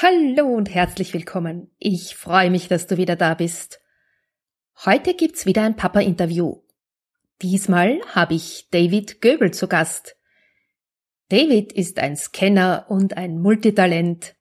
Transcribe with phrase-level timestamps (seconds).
[0.00, 1.72] Hallo und herzlich willkommen.
[1.76, 3.80] Ich freue mich, dass du wieder da bist.
[4.84, 6.58] Heute gibt's wieder ein Papa-Interview.
[7.42, 10.16] Diesmal habe ich David Göbel zu Gast.
[11.30, 14.36] David ist ein Scanner und ein Multitalent.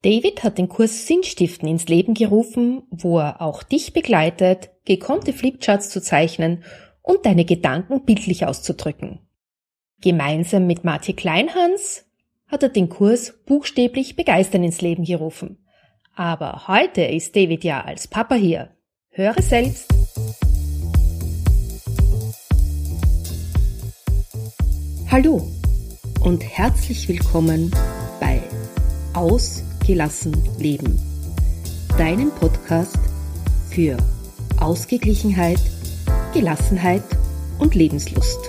[0.00, 5.90] David hat den Kurs Sinnstiften ins Leben gerufen, wo er auch dich begleitet, gekonnte Flipcharts
[5.90, 6.64] zu zeichnen
[7.02, 9.20] und deine Gedanken bildlich auszudrücken.
[10.00, 12.06] Gemeinsam mit Martin Kleinhans
[12.54, 15.58] hat er den Kurs buchstäblich begeistern ins Leben gerufen.
[16.14, 18.70] Aber heute ist David ja als Papa hier.
[19.10, 19.92] Höre selbst.
[25.10, 25.50] Hallo
[26.22, 27.72] und herzlich willkommen
[28.20, 28.40] bei
[29.14, 30.96] Ausgelassen Leben,
[31.98, 33.00] deinem Podcast
[33.68, 33.96] für
[34.60, 35.60] Ausgeglichenheit,
[36.32, 37.02] Gelassenheit
[37.58, 38.48] und Lebenslust.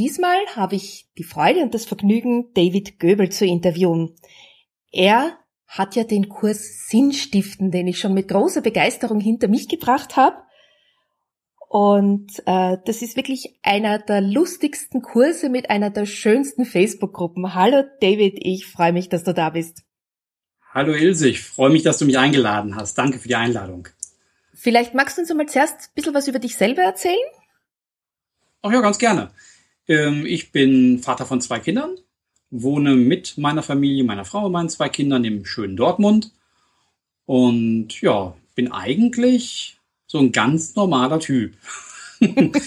[0.00, 4.16] Diesmal habe ich die Freude und das Vergnügen, David Göbel zu interviewen.
[4.90, 10.16] Er hat ja den Kurs Sinnstiften, den ich schon mit großer Begeisterung hinter mich gebracht
[10.16, 10.38] habe.
[11.68, 17.54] Und äh, das ist wirklich einer der lustigsten Kurse mit einer der schönsten Facebook-Gruppen.
[17.54, 19.82] Hallo David, ich freue mich, dass du da bist.
[20.72, 22.96] Hallo Ilse, ich freue mich, dass du mich eingeladen hast.
[22.96, 23.86] Danke für die Einladung.
[24.54, 27.18] Vielleicht magst du uns mal zuerst ein bisschen was über dich selber erzählen?
[28.62, 29.30] Ach ja, ganz gerne.
[29.88, 31.96] Ähm, ich bin Vater von zwei Kindern,
[32.50, 36.32] wohne mit meiner Familie, meiner Frau und meinen zwei Kindern im schönen Dortmund.
[37.26, 41.54] Und ja, bin eigentlich so ein ganz normaler Typ.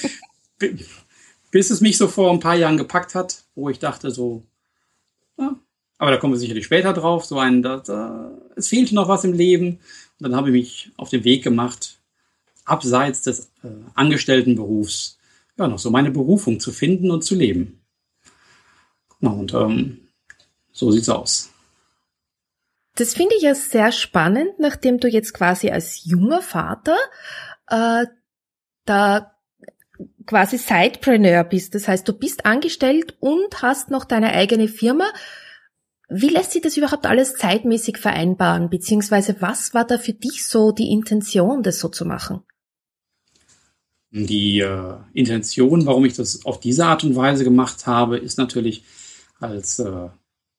[1.51, 4.43] Bis es mich so vor ein paar Jahren gepackt hat, wo ich dachte so,
[5.37, 5.55] ja,
[5.97, 9.23] aber da kommen wir sicherlich später drauf, so ein, da, da, es fehlte noch was
[9.23, 9.79] im Leben.
[10.19, 11.99] Und dann habe ich mich auf den Weg gemacht,
[12.65, 15.17] abseits des äh, Angestelltenberufs,
[15.57, 17.85] ja, noch so meine Berufung zu finden und zu leben.
[19.19, 20.09] Genau, und ähm,
[20.71, 21.49] so sieht's aus.
[22.95, 26.97] Das finde ich ja sehr spannend, nachdem du jetzt quasi als junger Vater
[27.67, 28.05] äh,
[28.85, 29.31] da
[30.25, 31.75] quasi Sidepreneur bist.
[31.75, 35.05] Das heißt, du bist angestellt und hast noch deine eigene Firma.
[36.09, 38.69] Wie lässt sich das überhaupt alles zeitmäßig vereinbaren?
[38.69, 42.43] Beziehungsweise was war da für dich so die Intention, das so zu machen?
[44.15, 48.83] Die äh, Intention, warum ich das auf diese Art und Weise gemacht habe, ist natürlich
[49.39, 50.09] als äh,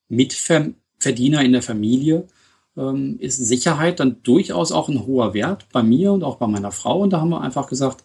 [0.08, 2.26] Mitverdiener in der Familie
[2.76, 6.72] ähm, ist Sicherheit dann durchaus auch ein hoher Wert bei mir und auch bei meiner
[6.72, 7.00] Frau.
[7.00, 8.04] Und da haben wir einfach gesagt,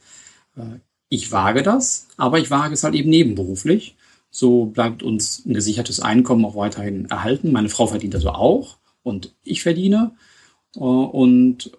[0.56, 0.80] äh,
[1.10, 3.96] ich wage das, aber ich wage es halt eben nebenberuflich.
[4.30, 7.52] So bleibt uns ein gesichertes Einkommen auch weiterhin erhalten.
[7.52, 10.12] Meine Frau verdient also auch und ich verdiene.
[10.76, 11.72] Äh, und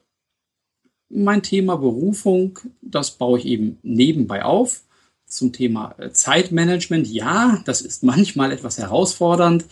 [1.11, 4.83] mein Thema Berufung, das baue ich eben nebenbei auf.
[5.27, 9.67] Zum Thema äh, Zeitmanagement, ja, das ist manchmal etwas herausfordernd,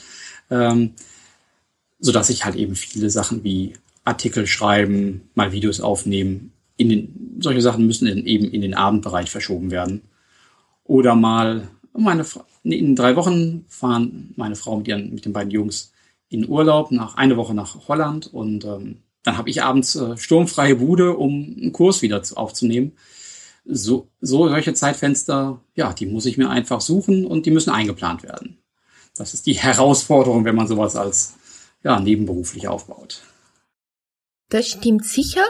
[0.51, 0.95] ähm,
[1.99, 7.39] so dass ich halt eben viele Sachen wie Artikel schreiben, mal Videos aufnehmen, in den,
[7.41, 10.03] solche Sachen müssen in, eben in den Abendbereich verschoben werden.
[10.85, 12.25] Oder mal meine,
[12.63, 15.93] in drei Wochen fahren meine Frau mit, ihren, mit den beiden Jungs
[16.29, 20.77] in Urlaub, nach eine Woche nach Holland und ähm, dann habe ich abends äh, sturmfreie
[20.77, 22.97] Bude, um einen Kurs wieder zu, aufzunehmen.
[23.65, 28.23] So, so solche Zeitfenster, ja, die muss ich mir einfach suchen und die müssen eingeplant
[28.23, 28.59] werden.
[29.17, 31.35] Das ist die Herausforderung, wenn man sowas als
[31.83, 33.23] ja, nebenberuflich aufbaut.
[34.49, 35.45] Das stimmt sicher.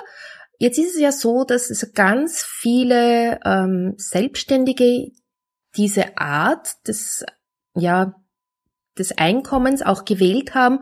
[0.59, 5.12] Jetzt ist es ja so, dass es ganz viele ähm, Selbstständige
[5.77, 7.25] diese Art des,
[7.77, 8.15] ja,
[8.99, 10.81] des Einkommens auch gewählt haben,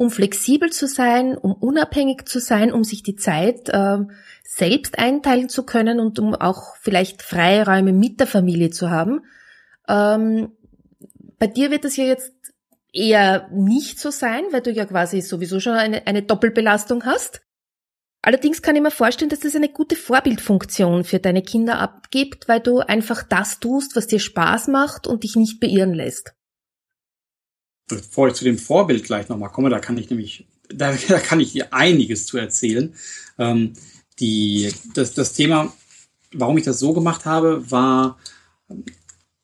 [0.00, 3.98] um flexibel zu sein, um unabhängig zu sein, um sich die Zeit äh,
[4.42, 9.26] selbst einteilen zu können und um auch vielleicht Freiräume mit der Familie zu haben.
[9.86, 10.52] Ähm,
[11.38, 12.32] bei dir wird es ja jetzt
[12.94, 17.42] eher nicht so sein, weil du ja quasi sowieso schon eine, eine Doppelbelastung hast.
[18.22, 22.60] Allerdings kann ich mir vorstellen, dass das eine gute Vorbildfunktion für deine Kinder abgibt, weil
[22.60, 26.32] du einfach das tust, was dir Spaß macht und dich nicht beirren lässt
[27.96, 31.40] bevor ich zu dem Vorbild gleich nochmal komme, da kann ich nämlich, da, da kann
[31.40, 32.94] ich dir einiges zu erzählen.
[33.38, 33.74] Ähm,
[34.18, 35.72] die, das, das Thema,
[36.32, 38.18] warum ich das so gemacht habe, war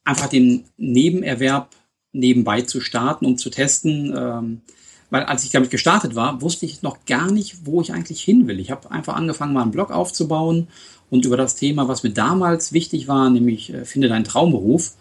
[0.05, 1.75] einfach den Nebenerwerb
[2.13, 4.61] nebenbei zu starten, um zu testen, ähm,
[5.11, 8.49] weil als ich damit gestartet war, wusste ich noch gar nicht, wo ich eigentlich hin
[8.49, 8.59] will.
[8.59, 10.69] Ich habe einfach angefangen, mal einen Blog aufzubauen
[11.11, 14.95] und über das Thema, was mir damals wichtig war, nämlich äh, finde deinen Traumberuf.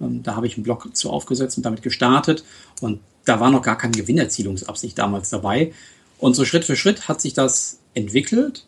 [0.00, 2.44] Ähm, da habe ich einen Blog zu aufgesetzt und damit gestartet.
[2.80, 5.72] Und da war noch gar keine Gewinnerzielungsabsicht damals dabei.
[6.18, 8.66] Und so Schritt für Schritt hat sich das entwickelt.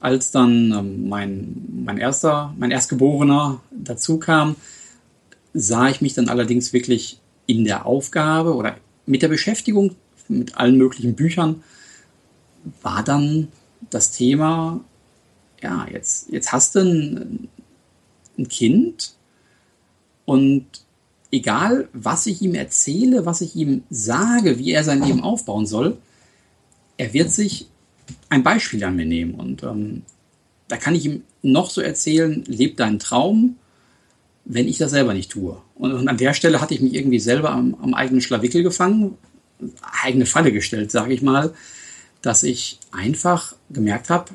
[0.00, 4.56] Als dann ähm, mein, mein erster, mein Erstgeborener dazu kam,
[5.54, 8.76] sah ich mich dann allerdings wirklich in der Aufgabe oder
[9.06, 9.96] mit der Beschäftigung
[10.28, 11.62] mit allen möglichen Büchern
[12.82, 13.48] war dann
[13.90, 14.80] das Thema,
[15.62, 17.48] ja, jetzt, jetzt hast du ein,
[18.38, 19.14] ein Kind
[20.24, 20.66] und
[21.30, 25.98] egal, was ich ihm erzähle, was ich ihm sage, wie er sein Leben aufbauen soll,
[26.96, 27.68] er wird sich
[28.28, 29.34] ein Beispiel an mir nehmen.
[29.34, 30.02] Und ähm,
[30.68, 33.56] da kann ich ihm noch so erzählen, leb deinen Traum,
[34.44, 35.60] wenn ich das selber nicht tue.
[35.74, 39.16] Und, und an der Stelle hatte ich mich irgendwie selber am, am eigenen Schlawickel gefangen,
[40.02, 41.54] eigene Falle gestellt, sage ich mal,
[42.22, 44.32] dass ich einfach gemerkt habe,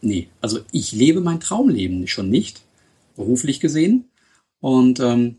[0.00, 2.62] nee, also ich lebe mein Traumleben schon nicht,
[3.16, 4.04] beruflich gesehen,
[4.60, 5.36] und ähm,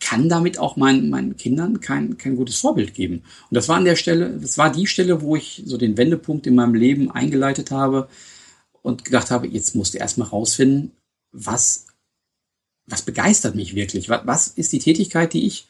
[0.00, 3.22] kann damit auch meinen, meinen Kindern kein, kein gutes Vorbild geben.
[3.50, 6.46] Und das war an der Stelle, das war die Stelle, wo ich so den Wendepunkt
[6.46, 8.08] in meinem Leben eingeleitet habe
[8.82, 10.92] und gedacht habe, jetzt musst du erstmal rausfinden,
[11.32, 11.86] was,
[12.86, 14.08] was begeistert mich wirklich?
[14.08, 15.68] Was, was ist die Tätigkeit, die ich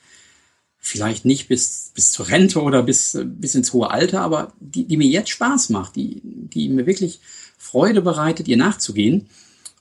[0.78, 4.96] vielleicht nicht bis, bis zur Rente oder bis, bis ins hohe Alter, aber die, die
[4.96, 7.20] mir jetzt Spaß macht, die, die mir wirklich
[7.58, 9.28] Freude bereitet, ihr nachzugehen.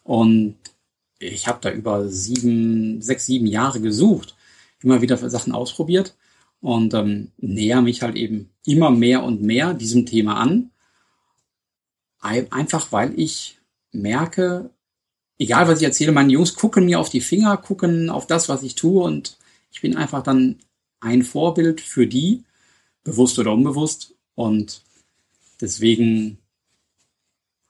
[0.04, 0.56] Und
[1.20, 4.36] ich habe da über sieben, sechs, sieben Jahre gesucht,
[4.82, 6.16] immer wieder Sachen ausprobiert
[6.62, 10.72] und ähm, näher mich halt eben immer mehr und mehr diesem Thema an.
[12.22, 13.60] Einfach weil ich
[13.92, 14.70] merke,
[15.38, 18.64] egal was ich erzähle, meine Jungs gucken mir auf die Finger, gucken auf das, was
[18.64, 19.38] ich tue und
[19.72, 20.58] ich bin einfach dann
[21.00, 22.44] ein Vorbild für die,
[23.04, 24.16] bewusst oder unbewusst.
[24.36, 24.84] Und
[25.62, 26.40] deswegen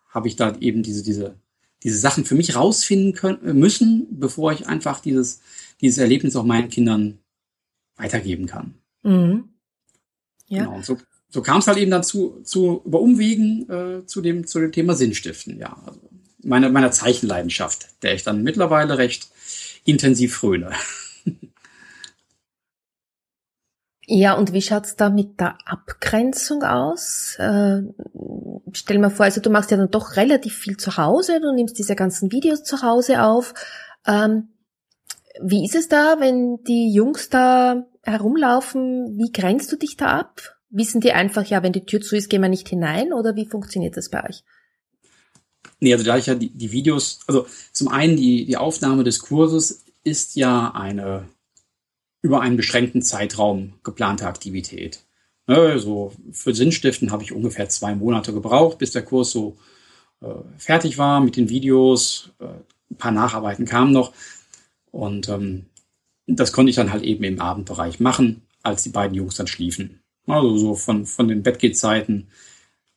[0.09, 1.38] habe ich da eben diese, diese,
[1.83, 5.41] diese Sachen für mich rausfinden können, müssen, bevor ich einfach dieses,
[5.81, 7.19] dieses Erlebnis auch meinen Kindern
[7.95, 8.75] weitergeben kann.
[9.03, 9.49] Mhm.
[10.47, 10.63] Ja.
[10.63, 10.75] Genau.
[10.75, 10.97] Und so,
[11.29, 14.95] so kam es halt eben dazu, zu, über Umwegen äh, zu, dem, zu dem Thema
[14.95, 15.77] Sinnstiften, ja.
[15.85, 16.01] Also
[16.41, 19.29] meine, meiner Zeichenleidenschaft, der ich dann mittlerweile recht
[19.83, 20.71] intensiv fröne.
[24.11, 27.35] Ja, und wie schaut's da mit der Abgrenzung aus?
[27.37, 27.83] Äh,
[28.73, 31.77] stell mir vor, also du machst ja dann doch relativ viel zu Hause, du nimmst
[31.77, 33.53] diese ganzen Videos zu Hause auf.
[34.07, 34.47] Ähm,
[35.39, 39.15] wie ist es da, wenn die Jungs da herumlaufen?
[39.15, 40.57] Wie grenzt du dich da ab?
[40.71, 43.45] Wissen die einfach, ja, wenn die Tür zu ist, gehen wir nicht hinein oder wie
[43.45, 44.43] funktioniert das bei euch?
[45.79, 49.19] Nee, also da ich ja die, die Videos, also zum einen die, die Aufnahme des
[49.19, 51.29] Kurses ist ja eine
[52.21, 55.03] über einen beschränkten Zeitraum geplante Aktivität.
[55.47, 59.57] Ne, so für Sinnstiften habe ich ungefähr zwei Monate gebraucht, bis der Kurs so
[60.21, 60.27] äh,
[60.57, 62.31] fertig war mit den Videos.
[62.39, 62.45] Äh,
[62.91, 64.13] ein paar Nacharbeiten kamen noch.
[64.91, 65.65] Und ähm,
[66.27, 70.01] das konnte ich dann halt eben im Abendbereich machen, als die beiden Jungs dann schliefen.
[70.27, 72.27] Also so von, von den Bettgehzeiten.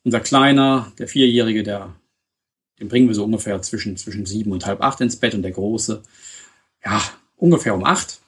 [0.03, 1.95] Unser Kleiner, der Vierjährige, der,
[2.79, 5.51] den bringen wir so ungefähr zwischen, zwischen sieben und halb acht ins Bett und der
[5.51, 6.03] Große,
[6.83, 7.01] ja,
[7.37, 8.19] ungefähr um acht.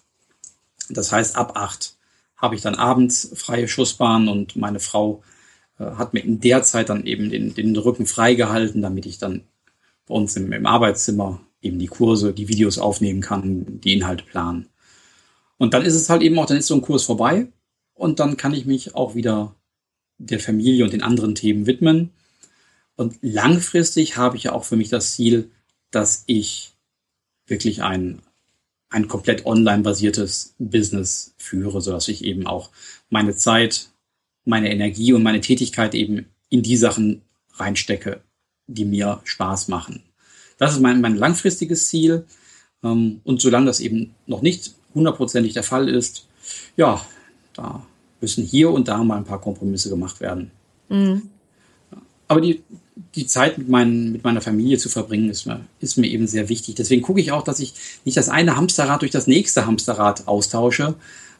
[0.89, 1.97] Das heißt, ab acht
[2.37, 5.23] habe ich dann abends freie Schussbahn und meine Frau
[5.79, 9.41] äh, hat mir in der Zeit dann eben den, den Rücken freigehalten, damit ich dann
[10.07, 14.67] bei uns im, im Arbeitszimmer eben die Kurse, die Videos aufnehmen kann, die Inhalte planen.
[15.57, 17.47] Und dann ist es halt eben auch, dann ist so ein Kurs vorbei
[17.93, 19.55] und dann kann ich mich auch wieder
[20.17, 22.11] der Familie und den anderen Themen widmen.
[22.95, 25.51] Und langfristig habe ich ja auch für mich das Ziel,
[25.91, 26.73] dass ich
[27.47, 28.21] wirklich ein,
[28.95, 32.69] ein komplett online basiertes Business führe, sodass ich eben auch
[33.09, 33.89] meine Zeit,
[34.45, 37.21] meine Energie und meine Tätigkeit eben in die Sachen
[37.55, 38.21] reinstecke,
[38.67, 40.03] die mir Spaß machen.
[40.57, 42.25] Das ist mein, mein langfristiges Ziel.
[42.83, 46.27] Ähm, und solange das eben noch nicht hundertprozentig der Fall ist,
[46.77, 47.05] ja,
[47.53, 47.85] da
[48.21, 50.51] müssen hier und da mal ein paar Kompromisse gemacht werden.
[50.87, 51.29] Mhm.
[52.27, 52.63] Aber die,
[53.15, 56.49] die Zeit mit, meinen, mit meiner Familie zu verbringen, ist mir, ist mir eben sehr
[56.49, 56.75] wichtig.
[56.75, 60.95] Deswegen gucke ich auch, dass ich nicht das eine Hamsterrad durch das nächste Hamsterrad austausche,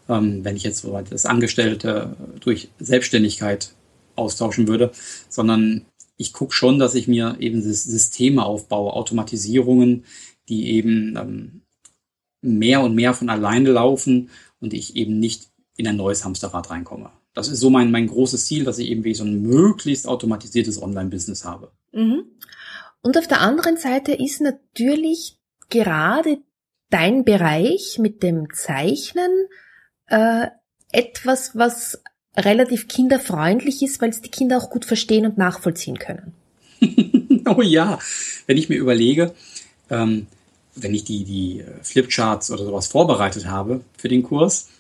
[0.09, 3.71] ähm, wenn ich jetzt das Angestellte durch Selbstständigkeit
[4.15, 4.91] austauschen würde,
[5.29, 5.85] sondern
[6.17, 10.05] ich gucke schon, dass ich mir eben Systeme aufbaue, Automatisierungen,
[10.47, 11.61] die eben ähm,
[12.41, 17.11] mehr und mehr von alleine laufen und ich eben nicht in ein neues Hamsterrad reinkomme.
[17.35, 20.81] Das ist so mein, mein großes Ziel, dass ich eben wie so ein möglichst automatisiertes
[20.81, 21.69] Online-Business habe.
[21.91, 22.23] Mhm.
[23.01, 25.37] Und auf der anderen Seite ist natürlich
[25.69, 26.39] gerade
[26.89, 29.47] dein Bereich mit dem Zeichnen
[30.07, 30.47] äh,
[30.91, 32.01] etwas, was
[32.37, 36.33] relativ kinderfreundlich ist, weil es die Kinder auch gut verstehen und nachvollziehen können.
[37.45, 37.99] oh ja,
[38.47, 39.33] wenn ich mir überlege,
[39.89, 40.27] ähm,
[40.75, 44.74] wenn ich die, die Flipcharts oder sowas vorbereitet habe für den Kurs, äh,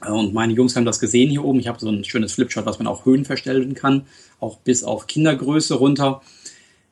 [0.00, 1.60] und meine Jungs haben das gesehen hier oben.
[1.60, 4.06] Ich habe so ein schönes Flipchart, was man auch Höhen verstellen kann,
[4.40, 6.22] auch bis auf Kindergröße runter.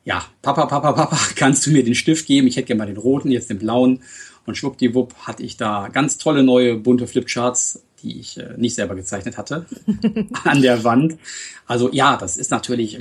[0.03, 2.47] Ja, Papa, Papa, Papa, kannst du mir den Stift geben?
[2.47, 4.01] Ich hätte gerne mal den roten, jetzt den blauen.
[4.45, 8.95] Und schwuppdiwupp hatte ich da ganz tolle neue bunte Flipcharts, die ich äh, nicht selber
[8.95, 9.65] gezeichnet hatte,
[10.43, 11.17] an der Wand.
[11.65, 12.99] Also ja, das ist natürlich,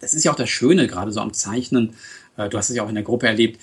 [0.00, 1.94] das ist ja auch das Schöne gerade so am Zeichnen.
[2.36, 3.60] Äh, du hast es ja auch in der Gruppe erlebt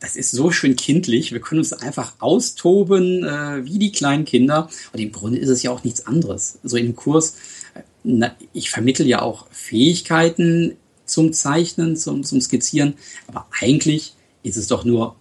[0.00, 1.32] das ist so schön kindlich.
[1.32, 4.68] Wir können uns einfach austoben äh, wie die kleinen Kinder.
[4.92, 6.58] Und im Grunde ist es ja auch nichts anderes.
[6.62, 7.36] So im Kurs,
[7.74, 12.94] äh, na, ich vermittel ja auch Fähigkeiten zum Zeichnen, zum, zum Skizzieren.
[13.26, 15.16] Aber eigentlich ist es doch nur,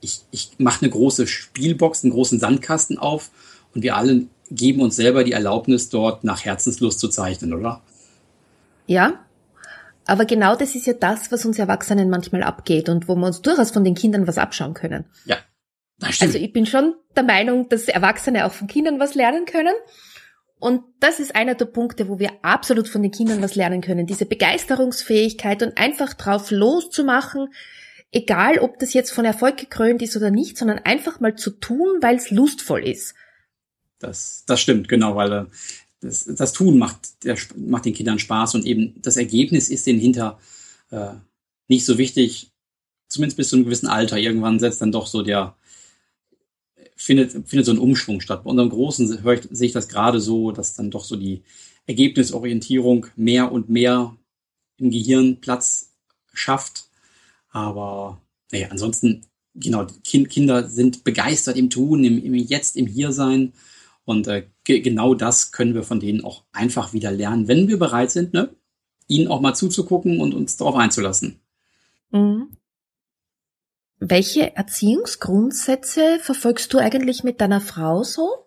[0.00, 3.30] ich, ich mache eine große Spielbox, einen großen Sandkasten auf
[3.72, 7.82] und wir alle geben uns selber die Erlaubnis, dort nach Herzenslust zu zeichnen, oder?
[8.86, 9.24] Ja,
[10.06, 13.42] aber genau das ist ja das, was uns Erwachsenen manchmal abgeht und wo wir uns
[13.42, 15.06] durchaus von den Kindern was abschauen können.
[15.24, 15.38] Ja,
[15.98, 16.34] das stimmt.
[16.34, 19.74] Also ich bin schon der Meinung, dass Erwachsene auch von Kindern was lernen können.
[20.58, 24.06] Und das ist einer der Punkte, wo wir absolut von den Kindern was lernen können.
[24.06, 27.48] Diese Begeisterungsfähigkeit und einfach drauf loszumachen,
[28.12, 31.98] egal ob das jetzt von Erfolg gekrönt ist oder nicht, sondern einfach mal zu tun,
[32.00, 33.14] weil es lustvoll ist.
[33.98, 35.44] Das, das stimmt, genau, weil äh,
[36.04, 40.00] das, das Tun macht, der, macht den Kindern Spaß und eben das Ergebnis ist denen
[40.00, 40.38] hinter
[40.90, 41.14] äh,
[41.68, 42.50] nicht so wichtig,
[43.08, 44.18] zumindest bis zu einem gewissen Alter.
[44.18, 45.56] Irgendwann setzt dann doch so der,
[46.94, 48.44] findet, findet so ein Umschwung statt.
[48.44, 51.42] Bei unserem Großen höre ich, sehe ich das gerade so, dass dann doch so die
[51.86, 54.16] Ergebnisorientierung mehr und mehr
[54.78, 55.92] im Gehirn Platz
[56.32, 56.88] schafft.
[57.50, 58.20] Aber
[58.52, 63.52] naja, ansonsten, genau, kind, Kinder sind begeistert im Tun, im, im Jetzt, im Hiersein.
[64.04, 68.10] Und äh, genau das können wir von denen auch einfach wieder lernen, wenn wir bereit
[68.10, 68.50] sind, ne?
[69.06, 71.40] ihnen auch mal zuzugucken und uns darauf einzulassen.
[72.10, 72.48] Mhm.
[74.00, 78.46] Welche Erziehungsgrundsätze verfolgst du eigentlich mit deiner Frau so?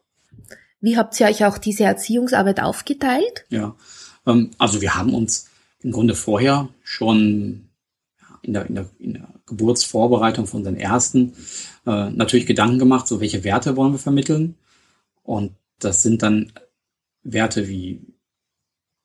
[0.80, 3.46] Wie habt ihr euch auch diese Erziehungsarbeit aufgeteilt?
[3.50, 3.76] Ja,
[4.26, 5.50] ähm, also wir haben uns
[5.82, 7.70] im Grunde vorher schon
[8.44, 11.34] in der, in der, in der Geburtsvorbereitung von unseren ersten
[11.86, 14.56] äh, natürlich Gedanken gemacht, so welche Werte wollen wir vermitteln.
[15.28, 16.54] Und das sind dann
[17.22, 18.00] Werte wie,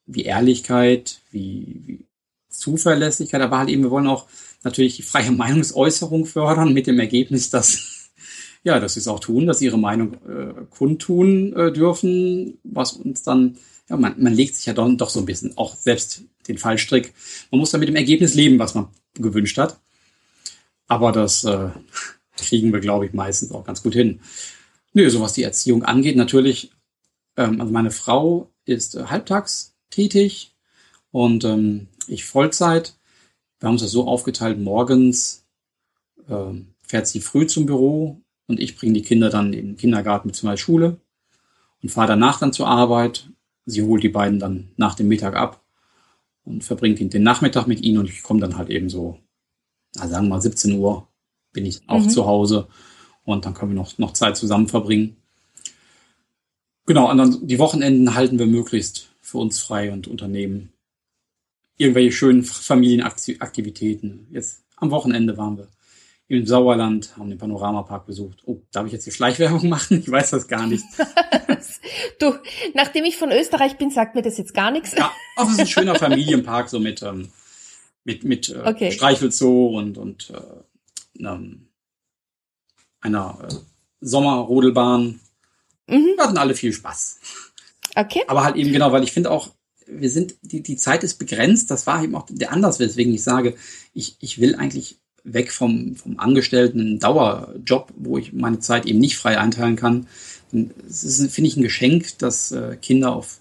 [0.06, 2.06] wie Ehrlichkeit, wie, wie
[2.48, 4.28] Zuverlässigkeit, aber halt eben, wir wollen auch
[4.62, 8.12] natürlich die freie Meinungsäußerung fördern mit dem Ergebnis, dass,
[8.62, 12.92] ja, dass sie es auch tun, dass sie ihre Meinung äh, kundtun äh, dürfen, was
[12.92, 13.58] uns dann,
[13.90, 17.14] ja, man, man legt sich ja doch, doch so ein bisschen auch selbst den Fallstrick.
[17.50, 19.80] Man muss dann mit dem Ergebnis leben, was man gewünscht hat.
[20.86, 21.70] Aber das äh,
[22.36, 24.20] kriegen wir, glaube ich, meistens auch ganz gut hin.
[24.94, 26.72] Nö, so was die Erziehung angeht, natürlich,
[27.36, 30.54] ähm, also meine Frau ist äh, halbtags tätig
[31.10, 32.94] und ähm, ich Vollzeit.
[33.58, 35.46] Wir haben uns das so aufgeteilt, morgens
[36.28, 40.28] ähm, fährt sie früh zum Büro und ich bringe die Kinder dann in den Kindergarten
[40.28, 40.56] bzw.
[40.56, 41.00] Schule
[41.82, 43.28] und fahre danach dann zur Arbeit.
[43.64, 45.64] Sie holt die beiden dann nach dem Mittag ab
[46.44, 49.18] und verbringt den Nachmittag mit ihnen und ich komme dann halt eben so,
[49.94, 51.08] na, sagen wir mal 17 Uhr
[51.52, 52.10] bin ich auch mhm.
[52.10, 52.68] zu Hause
[53.24, 55.16] und dann können wir noch, noch Zeit zusammen verbringen.
[56.86, 60.72] Genau, und dann die Wochenenden halten wir möglichst für uns frei und unternehmen
[61.76, 64.28] irgendwelche schönen Familienaktivitäten.
[64.30, 65.68] Jetzt am Wochenende waren wir
[66.28, 68.42] im Sauerland, haben den Panoramapark besucht.
[68.46, 70.00] Oh, darf ich jetzt hier Schleichwerbung machen?
[70.00, 70.84] Ich weiß das gar nicht.
[72.18, 72.34] du,
[72.74, 74.94] nachdem ich von Österreich bin, sagt mir das jetzt gar nichts.
[74.96, 77.30] Ja, auch es ist ein schöner Familienpark, so mit, ähm,
[78.04, 78.90] mit, mit äh, okay.
[78.92, 81.68] Streichelzoo und, und äh, ähm,
[83.02, 83.54] einer äh,
[84.00, 85.20] Sommerrodelbahn.
[85.86, 86.08] Mhm.
[86.16, 87.18] Wir hatten alle viel Spaß.
[87.94, 88.22] Okay.
[88.26, 89.50] Aber halt eben genau, weil ich finde auch,
[89.86, 91.70] wir sind, die, die Zeit ist begrenzt.
[91.70, 93.56] Das war eben auch der Anlass, weswegen ich sage,
[93.92, 99.16] ich, ich will eigentlich weg vom, vom Angestellten Dauerjob, wo ich meine Zeit eben nicht
[99.16, 100.06] frei einteilen kann.
[100.88, 103.40] Es ist, finde ich, ein Geschenk, dass äh, Kinder auf,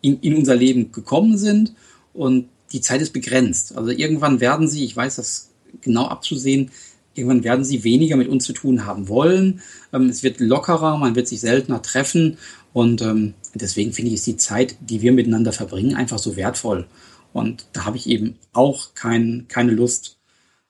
[0.00, 1.74] in, in unser Leben gekommen sind
[2.12, 3.76] und die Zeit ist begrenzt.
[3.76, 5.50] Also irgendwann werden sie, ich weiß das
[5.80, 6.70] genau abzusehen,
[7.14, 9.60] Irgendwann werden sie weniger mit uns zu tun haben wollen.
[9.92, 12.38] Ähm, es wird lockerer, man wird sich seltener treffen.
[12.72, 16.86] Und ähm, deswegen finde ich, ist die Zeit, die wir miteinander verbringen, einfach so wertvoll.
[17.32, 20.18] Und da habe ich eben auch kein, keine Lust,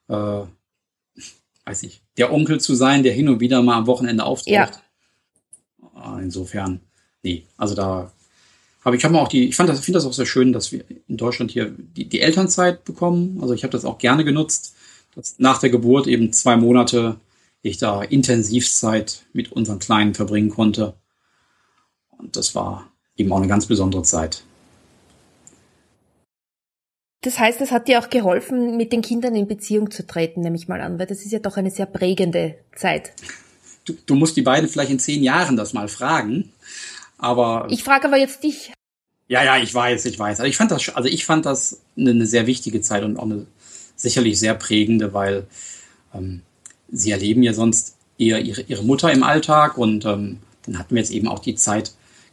[0.09, 0.15] äh,
[1.65, 4.49] weiß ich, der Onkel zu sein, der hin und wieder mal am Wochenende auftaucht.
[4.49, 4.71] Ja.
[5.95, 6.81] Ah, insofern,
[7.23, 8.13] nee, also da
[8.85, 10.85] habe ich habe auch die, ich fand das, finde das auch sehr schön, dass wir
[11.09, 13.39] in Deutschland hier die, die Elternzeit bekommen.
[13.41, 14.75] Also ich habe das auch gerne genutzt
[15.39, 17.19] nach der Geburt eben zwei Monate
[17.63, 20.95] ich da Intensivzeit mit unseren Kleinen verbringen konnte.
[22.17, 24.45] Und das war eben auch eine ganz besondere Zeit.
[27.23, 30.57] Das heißt, es hat dir auch geholfen, mit den Kindern in Beziehung zu treten, nehme
[30.57, 33.13] ich mal an, weil das ist ja doch eine sehr prägende Zeit.
[33.85, 36.53] Du, du musst die beiden vielleicht in zehn Jahren das mal fragen.
[37.17, 38.73] Aber ich frage aber jetzt dich.
[39.27, 40.41] Ja, ja, ich weiß, ich weiß.
[40.41, 43.25] Also ich fand das, also ich fand das eine, eine sehr wichtige Zeit und auch
[43.25, 43.47] eine
[43.99, 45.47] sicherlich sehr prägende, weil
[46.15, 46.41] ähm,
[46.91, 51.03] sie erleben ja sonst eher ihre, ihre Mutter im Alltag und ähm, dann hatten wir
[51.03, 51.93] jetzt eben auch die Zeit,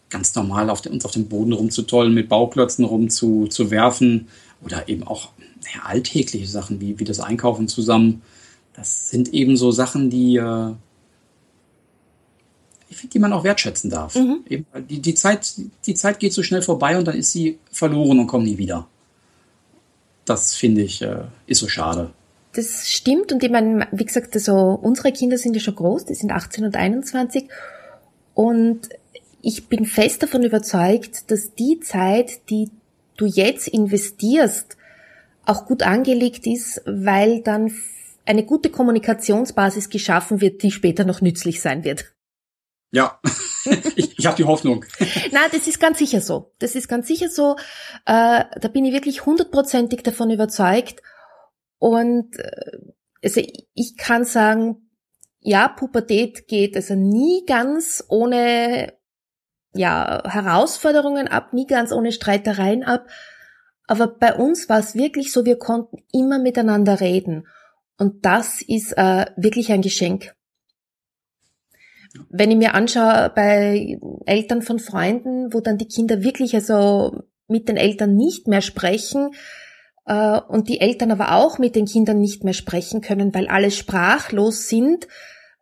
[0.09, 4.27] ganz normal auf den, uns auf dem Boden rumzutollen, mit Bauklötzen rumzuwerfen
[4.63, 5.31] oder eben auch
[5.63, 8.21] naja, alltägliche Sachen wie, wie das Einkaufen zusammen.
[8.73, 10.73] Das sind eben so Sachen, die, äh,
[12.89, 14.15] ich finde, die man auch wertschätzen darf.
[14.15, 14.41] Mhm.
[14.47, 15.55] Eben, die, die, Zeit,
[15.85, 18.87] die Zeit geht so schnell vorbei und dann ist sie verloren und kommt nie wieder.
[20.25, 22.11] Das finde ich, äh, ist so schade.
[22.53, 26.15] Das stimmt und ich meine, wie gesagt, also unsere Kinder sind ja schon groß, die
[26.15, 27.49] sind 18 und 21
[28.33, 28.89] und
[29.41, 32.71] ich bin fest davon überzeugt, dass die Zeit, die
[33.17, 34.77] du jetzt investierst,
[35.45, 37.71] auch gut angelegt ist, weil dann
[38.25, 42.14] eine gute Kommunikationsbasis geschaffen wird, die später noch nützlich sein wird.
[42.95, 43.19] Ja,
[43.97, 44.85] ich, ich habe die Hoffnung.
[45.33, 46.53] Na, das ist ganz sicher so.
[46.59, 47.57] Das ist ganz sicher so.
[48.05, 51.01] Äh, da bin ich wirklich hundertprozentig davon überzeugt.
[51.77, 52.77] Und äh,
[53.21, 53.41] also
[53.73, 54.89] ich kann sagen,
[55.41, 58.93] ja, Pubertät geht also nie ganz ohne
[59.73, 63.07] ja, Herausforderungen ab, nie ganz ohne Streitereien ab.
[63.87, 67.45] Aber bei uns war es wirklich so, wir konnten immer miteinander reden.
[67.97, 70.33] Und das ist äh, wirklich ein Geschenk.
[72.29, 77.67] Wenn ich mir anschaue bei Eltern von Freunden, wo dann die Kinder wirklich also mit
[77.67, 79.31] den Eltern nicht mehr sprechen
[80.05, 83.71] äh, und die Eltern aber auch mit den Kindern nicht mehr sprechen können, weil alle
[83.71, 85.07] sprachlos sind,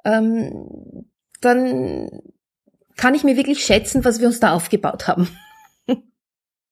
[0.05, 1.05] ähm,
[1.41, 2.21] dann
[2.95, 5.27] kann ich mir wirklich schätzen, was wir uns da aufgebaut haben.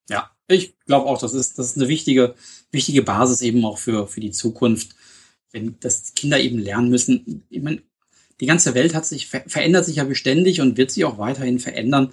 [0.09, 2.35] Ja, ich glaube auch, das ist, das ist eine wichtige,
[2.71, 4.95] wichtige Basis eben auch für, für die Zukunft,
[5.51, 7.45] wenn das Kinder eben lernen müssen.
[7.49, 7.81] Ich meine,
[8.41, 12.11] die ganze Welt hat sich, verändert sich ja beständig und wird sich auch weiterhin verändern.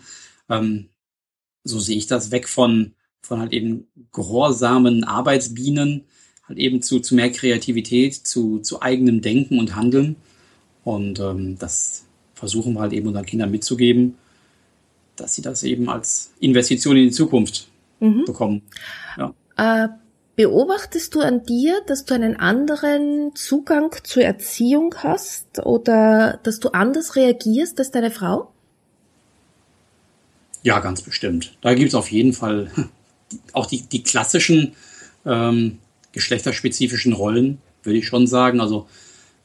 [0.49, 0.91] Ähm,
[1.65, 6.05] so sehe ich das weg von, von halt eben gehorsamen Arbeitsbienen,
[6.47, 10.17] halt eben zu, zu mehr Kreativität, zu, zu eigenem Denken und Handeln.
[10.85, 12.05] Und ähm, das,
[12.39, 14.15] versuchen wir halt eben unseren Kindern mitzugeben,
[15.17, 17.69] dass sie das eben als Investition in die Zukunft
[18.01, 18.25] mhm.
[18.25, 18.63] bekommen.
[19.17, 19.35] Ja.
[19.57, 19.89] Äh,
[20.39, 26.69] beobachtest du an dir, dass du einen anderen Zugang zur Erziehung hast oder dass du
[26.69, 28.53] anders reagierst als deine Frau?
[30.63, 31.57] Ja, ganz bestimmt.
[31.61, 32.71] Da gibt es auf jeden Fall
[33.53, 34.77] auch die, die klassischen
[35.27, 35.81] ähm,
[36.13, 38.61] geschlechterspezifischen Rollen, würde ich schon sagen.
[38.61, 38.87] Also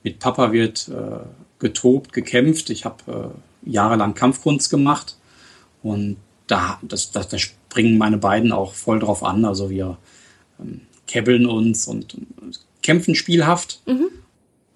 [0.04, 1.26] mit Papa wird äh,
[1.58, 2.70] getobt, gekämpft.
[2.70, 3.34] Ich habe
[3.66, 5.18] äh, jahrelang Kampfkunst gemacht
[5.82, 9.44] und da, das, das, da springen meine beiden auch voll drauf an.
[9.44, 9.98] Also wir
[10.60, 13.82] ähm, kebbeln uns und, und kämpfen spielhaft.
[13.86, 14.10] Mhm.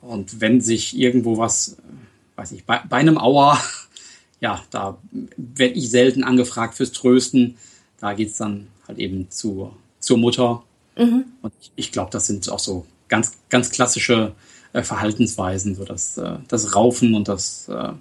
[0.02, 3.60] Und wenn sich irgendwo was, äh, weiß ich, bei, bei einem Auer,
[4.42, 4.98] ja, da
[5.38, 7.58] werde ich selten angefragt fürs Trösten.
[8.00, 10.64] Da geht es dann halt eben zu, zur Mutter.
[10.98, 11.26] Mhm.
[11.42, 14.34] Und ich, ich glaube, das sind auch so ganz, ganz klassische
[14.74, 17.94] äh, Verhaltensweisen, so das, äh, das Raufen und das äh,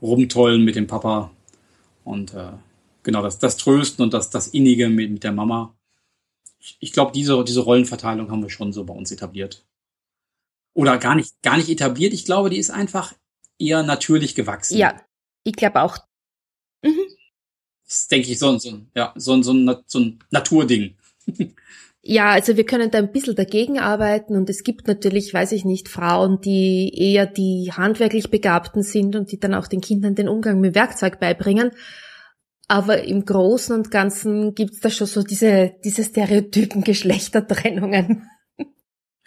[0.00, 1.30] Rumtollen mit dem Papa
[2.04, 2.50] und äh,
[3.02, 5.74] genau das, das Trösten und das, das Innige mit, mit der Mama.
[6.62, 9.66] Ich, ich glaube, diese, diese Rollenverteilung haben wir schon so bei uns etabliert.
[10.74, 12.12] Oder gar nicht, gar nicht etabliert.
[12.12, 13.12] Ich glaube, die ist einfach
[13.58, 14.78] eher natürlich gewachsen.
[14.78, 15.00] Ja,
[15.42, 15.98] ich glaube auch.
[16.82, 17.00] Mhm.
[17.84, 20.96] Das denke ich so, so, ja, so, so, ein, so ein Naturding.
[22.04, 25.64] Ja, also wir können da ein bisschen dagegen arbeiten und es gibt natürlich, weiß ich
[25.64, 30.28] nicht, Frauen, die eher die handwerklich Begabten sind und die dann auch den Kindern den
[30.28, 31.70] Umgang mit Werkzeug beibringen.
[32.68, 38.28] Aber im Großen und Ganzen gibt's da schon so diese, diese stereotypen Geschlechtertrennungen.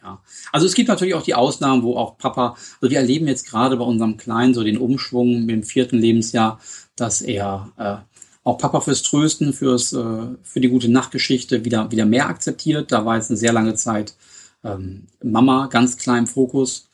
[0.01, 0.21] Ja,
[0.51, 3.75] also es gibt natürlich auch die Ausnahmen, wo auch Papa, also wir erleben jetzt gerade
[3.77, 6.59] bei unserem Kleinen so den Umschwung im vierten Lebensjahr,
[6.95, 12.05] dass er äh, auch Papa fürs Trösten, fürs, äh, für die gute Nachtgeschichte wieder, wieder
[12.05, 12.91] mehr akzeptiert.
[12.91, 14.15] Da war jetzt eine sehr lange Zeit
[14.63, 16.87] ähm, Mama ganz klar im Fokus.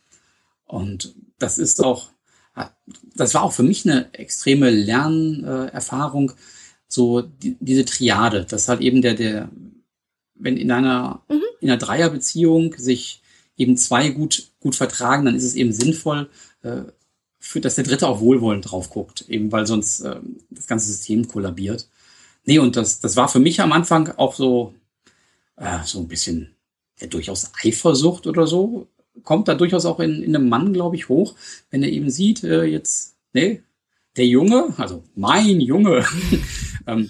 [0.66, 2.10] Und das ist auch,
[3.16, 6.34] das war auch für mich eine extreme Lernerfahrung,
[6.88, 9.50] so die, diese Triade, dass halt eben der, der,
[10.36, 11.42] wenn in einer, mhm.
[11.60, 13.22] in einer Dreierbeziehung sich
[13.58, 16.30] eben zwei gut, gut vertragen, dann ist es eben sinnvoll,
[16.64, 16.84] äh,
[17.40, 20.20] für, dass der Dritte auch wohlwollend drauf guckt, eben weil sonst äh,
[20.50, 21.88] das ganze System kollabiert.
[22.46, 24.74] Nee, und das, das war für mich am Anfang auch so,
[25.58, 26.56] äh, so ein bisschen
[27.00, 28.88] ja, durchaus Eifersucht oder so.
[29.24, 31.36] Kommt da durchaus auch in, in einem Mann, glaube ich, hoch,
[31.70, 33.64] wenn er eben sieht, äh, jetzt, nee,
[34.18, 36.06] der Junge, also mein Junge,
[36.88, 37.10] ähm,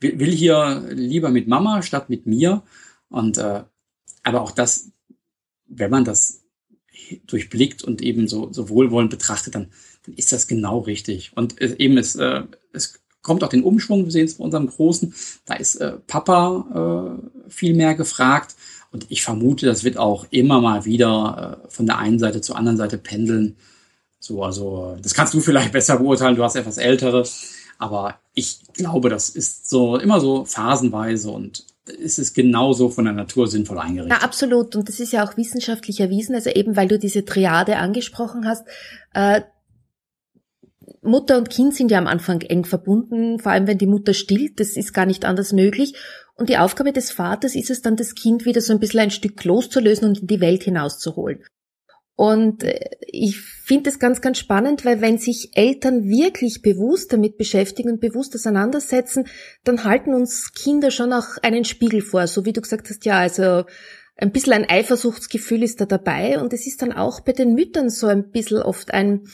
[0.00, 2.62] will hier lieber mit Mama statt mit mir.
[3.08, 3.64] Und äh,
[4.22, 4.90] aber auch das,
[5.66, 6.42] wenn man das
[7.26, 9.68] durchblickt und eben so, so wohlwollend betrachtet, dann,
[10.04, 11.32] dann ist das genau richtig.
[11.34, 14.66] Und äh, eben es, äh, es kommt auch den Umschwung, wir sehen es bei unserem
[14.66, 18.54] Großen, da ist äh, Papa äh, viel mehr gefragt.
[18.92, 22.56] Und ich vermute, das wird auch immer mal wieder äh, von der einen Seite zur
[22.56, 23.56] anderen Seite pendeln.
[24.18, 27.24] So, also, das kannst du vielleicht besser beurteilen, du hast etwas ältere.
[27.78, 33.14] Aber ich glaube, das ist so immer so phasenweise und ist es genauso von der
[33.14, 34.18] Natur sinnvoll eingerichtet.
[34.18, 34.76] Ja, absolut.
[34.76, 36.34] Und das ist ja auch wissenschaftlich erwiesen.
[36.34, 38.66] Also eben, weil du diese Triade angesprochen hast.
[39.14, 39.42] Äh,
[41.02, 44.60] Mutter und Kind sind ja am Anfang eng verbunden, vor allem wenn die Mutter stillt,
[44.60, 45.94] das ist gar nicht anders möglich.
[46.40, 49.10] Und die Aufgabe des Vaters ist es dann, das Kind wieder so ein bisschen ein
[49.10, 51.44] Stück loszulösen und in die Welt hinauszuholen.
[52.16, 57.36] Und äh, ich finde es ganz, ganz spannend, weil wenn sich Eltern wirklich bewusst damit
[57.36, 59.26] beschäftigen und bewusst auseinandersetzen,
[59.64, 62.26] dann halten uns Kinder schon auch einen Spiegel vor.
[62.26, 63.64] So wie du gesagt hast, ja, also
[64.16, 66.40] ein bisschen ein Eifersuchtsgefühl ist da dabei.
[66.40, 69.26] Und es ist dann auch bei den Müttern so ein bisschen oft ein,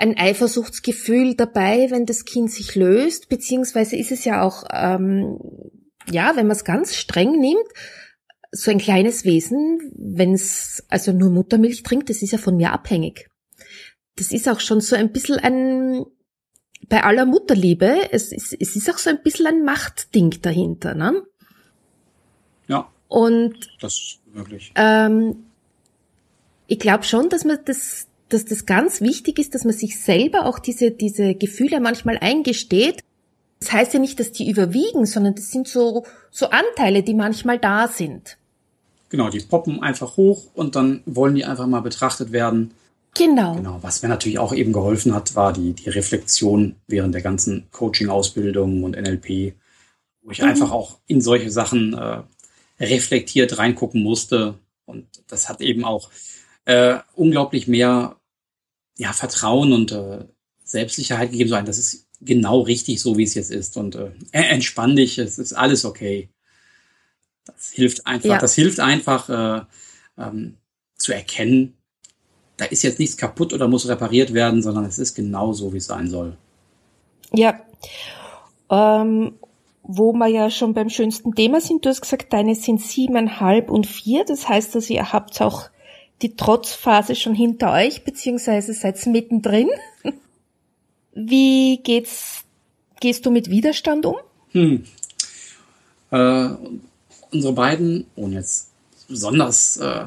[0.00, 5.38] ein Eifersuchtsgefühl dabei, wenn das Kind sich löst, beziehungsweise ist es ja auch, ähm,
[6.10, 7.66] ja, wenn man es ganz streng nimmt,
[8.50, 12.72] so ein kleines Wesen, wenn es also nur Muttermilch trinkt, das ist ja von mir
[12.72, 13.28] abhängig.
[14.16, 16.06] Das ist auch schon so ein bisschen ein,
[16.88, 21.22] bei aller Mutterliebe, es ist, es ist auch so ein bisschen ein Machtding dahinter, ne?
[22.68, 22.90] Ja.
[23.08, 24.72] Und das ist wirklich.
[24.76, 25.44] Ähm,
[26.66, 30.46] ich glaube schon, dass man das, dass das ganz wichtig ist, dass man sich selber
[30.46, 33.02] auch diese, diese Gefühle manchmal eingesteht.
[33.60, 37.58] Das heißt ja nicht, dass die überwiegen, sondern das sind so, so Anteile, die manchmal
[37.58, 38.38] da sind.
[39.10, 42.72] Genau, die poppen einfach hoch und dann wollen die einfach mal betrachtet werden.
[43.16, 43.56] Genau.
[43.56, 43.78] Genau.
[43.82, 48.84] Was mir natürlich auch eben geholfen hat, war die, die Reflexion während der ganzen Coaching-Ausbildung
[48.84, 49.54] und NLP,
[50.22, 50.48] wo ich mhm.
[50.48, 52.22] einfach auch in solche Sachen äh,
[52.78, 54.54] reflektiert reingucken musste.
[54.86, 56.10] Und das hat eben auch
[56.64, 58.16] äh, unglaublich mehr
[59.00, 60.26] ja, Vertrauen und äh,
[60.62, 61.48] Selbstsicherheit gegeben.
[61.48, 63.78] So ein, das ist genau richtig so, wie es jetzt ist.
[63.78, 66.28] Und äh, entspann dich, es ist alles okay.
[67.46, 68.38] Das hilft einfach, ja.
[68.38, 69.64] das hilft einfach äh,
[70.22, 70.58] ähm,
[70.96, 71.78] zu erkennen,
[72.58, 75.78] da ist jetzt nichts kaputt oder muss repariert werden, sondern es ist genau so, wie
[75.78, 76.36] es sein soll.
[77.32, 77.58] Ja.
[78.68, 79.38] Ähm,
[79.82, 83.86] wo wir ja schon beim schönsten Thema sind, du hast gesagt, deine sind siebeneinhalb und
[83.86, 84.26] vier.
[84.26, 85.70] Das heißt, dass ihr habt auch
[86.22, 89.68] die Trotzphase schon hinter euch, beziehungsweise seid mittendrin.
[91.14, 92.44] Wie geht's,
[93.00, 94.16] gehst du mit Widerstand um?
[94.52, 94.84] Hm.
[96.10, 96.48] Äh,
[97.30, 98.70] unsere beiden, ohne jetzt
[99.08, 100.04] besonders äh,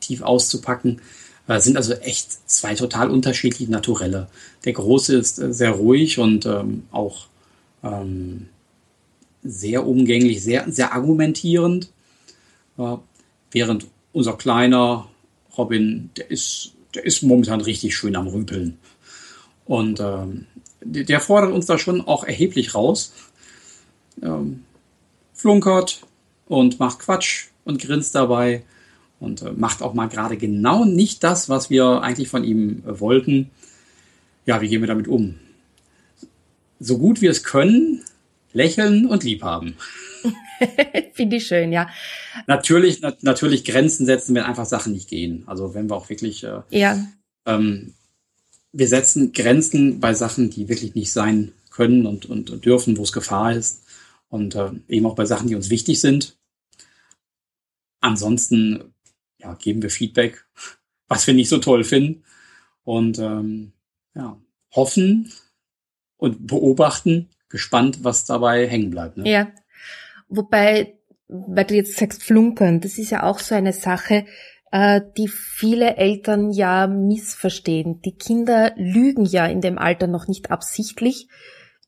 [0.00, 1.00] tief auszupacken,
[1.46, 4.28] äh, sind also echt zwei total unterschiedliche Naturelle.
[4.64, 7.26] Der Große ist äh, sehr ruhig und ähm, auch
[7.82, 8.48] ähm,
[9.42, 11.90] sehr umgänglich, sehr, sehr argumentierend,
[12.76, 12.96] äh,
[13.50, 13.86] während
[14.18, 15.08] unser kleiner
[15.56, 18.78] Robin, der ist, der ist momentan richtig schön am Rüpeln.
[19.64, 20.46] Und ähm,
[20.82, 23.12] der fordert uns da schon auch erheblich raus.
[24.22, 24.64] Ähm,
[25.32, 26.02] flunkert,
[26.48, 28.64] und macht Quatsch und grinst dabei
[29.20, 32.98] und äh, macht auch mal gerade genau nicht das, was wir eigentlich von ihm äh,
[33.00, 33.50] wollten.
[34.46, 35.36] Ja, wie gehen wir damit um?
[36.80, 38.02] So gut wir es können,
[38.52, 39.76] lächeln und lieb haben.
[41.12, 41.88] Finde ich schön, ja.
[42.46, 45.44] Natürlich, na, natürlich Grenzen setzen, wenn einfach Sachen nicht gehen.
[45.46, 46.98] Also wenn wir auch wirklich, äh, ja.
[47.46, 47.94] Ähm,
[48.72, 53.02] wir setzen Grenzen bei Sachen, die wirklich nicht sein können und, und, und dürfen, wo
[53.02, 53.84] es Gefahr ist.
[54.28, 56.36] Und äh, eben auch bei Sachen, die uns wichtig sind.
[58.00, 58.92] Ansonsten
[59.38, 60.44] ja, geben wir Feedback,
[61.08, 62.24] was wir nicht so toll finden.
[62.84, 63.72] Und ähm,
[64.14, 64.38] ja,
[64.72, 65.32] hoffen
[66.16, 69.16] und beobachten, gespannt, was dabei hängen bleibt.
[69.16, 69.30] Ne?
[69.30, 69.52] Ja.
[70.28, 74.26] Wobei, weil du jetzt sagst, flunkern, das ist ja auch so eine Sache,
[74.72, 78.00] äh, die viele Eltern ja missverstehen.
[78.02, 81.28] Die Kinder lügen ja in dem Alter noch nicht absichtlich,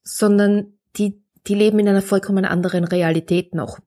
[0.02, 3.80] sondern die, die leben in einer vollkommen anderen Realität noch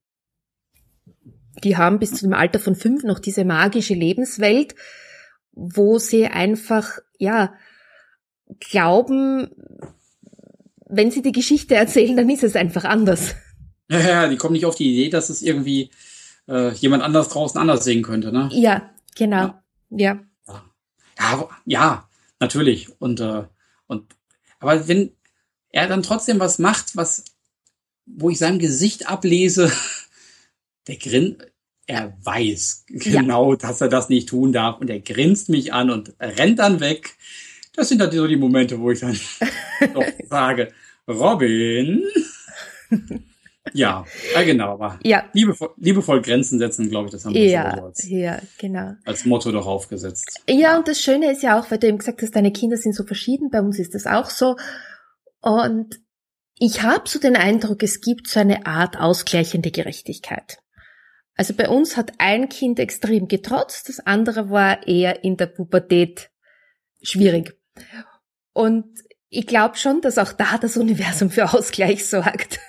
[1.64, 4.76] die haben bis zu dem Alter von fünf noch diese magische Lebenswelt,
[5.52, 7.54] wo sie einfach, ja,
[8.60, 9.50] glauben,
[10.88, 13.36] wenn sie die Geschichte erzählen, dann ist es einfach anders.
[13.94, 15.92] Ja, ja, die kommen nicht auf die Idee, dass es irgendwie
[16.48, 18.50] äh, jemand anders draußen anders sehen könnte, ne?
[18.52, 19.54] Ja, genau.
[19.90, 20.20] Ja.
[20.48, 20.64] Ja,
[21.20, 22.90] ja, ja natürlich.
[23.00, 23.44] Und, äh,
[23.88, 24.16] und
[24.60, 25.12] aber wenn
[25.70, 27.26] er dann trotzdem was macht, was,
[28.06, 29.72] wo ich seinem Gesicht ablese,
[30.88, 31.38] der Grin,
[31.86, 33.58] er weiß genau, ja.
[33.58, 37.16] dass er das nicht tun darf und er grinst mich an und rennt dann weg.
[37.76, 39.20] das sind dann so die Momente, wo ich dann
[40.30, 40.74] sage,
[41.08, 42.04] Robin.
[43.74, 47.54] ja, ja, genau, aber Ja, liebevoll, liebevoll Grenzen setzen, glaube ich, das haben wir so
[47.54, 48.94] ja, als, ja, genau.
[49.06, 50.42] als Motto doch aufgesetzt.
[50.50, 52.96] Ja, und das Schöne ist ja auch, weil du eben gesagt hast, deine Kinder sind
[52.96, 54.56] so verschieden, bei uns ist das auch so.
[55.42, 56.00] Und
[56.58, 60.60] ich habe so den Eindruck, es gibt so eine Art ausgleichende Gerechtigkeit.
[61.36, 66.30] Also bei uns hat ein Kind extrem getrotzt, das andere war eher in der Pubertät
[67.02, 67.58] schwierig.
[68.54, 68.86] Und
[69.30, 72.60] ich glaube schon, dass auch da das Universum für Ausgleich sorgt.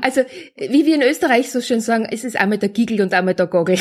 [0.00, 0.22] Also,
[0.56, 3.46] wie wir in Österreich so schön sagen, es ist einmal der Gigel und einmal der
[3.46, 3.78] Gogel.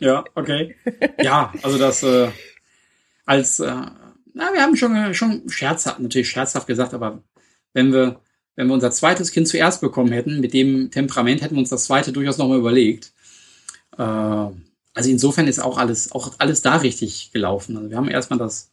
[0.00, 0.74] Ja, okay.
[1.20, 2.28] Ja, also das äh,
[3.26, 7.22] als, äh, na, wir haben schon, schon scherzhaft, natürlich scherzhaft gesagt, aber
[7.72, 8.20] wenn wir,
[8.56, 11.84] wenn wir unser zweites Kind zuerst bekommen hätten, mit dem Temperament hätten wir uns das
[11.84, 13.12] zweite durchaus nochmal überlegt.
[13.96, 17.76] Äh, also insofern ist auch alles, auch alles da richtig gelaufen.
[17.76, 18.70] Also wir haben erstmal das,